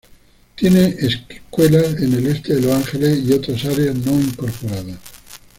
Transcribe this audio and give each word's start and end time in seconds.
Tiene 0.55 0.95
escuelas 0.99 2.01
en 2.01 2.11
el 2.13 2.25
Este 2.25 2.55
de 2.55 2.61
Los 2.61 2.73
Ángeles 2.75 3.19
y 3.19 3.33
otras 3.33 3.63
áreas 3.65 3.93
no 3.97 4.13
incorporadas. 4.19 4.97